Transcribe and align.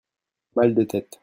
mal 0.55 0.73
de 0.75 0.83
tête. 0.83 1.19